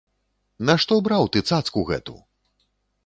[0.69, 2.15] Нашто браў ты цацку гэту?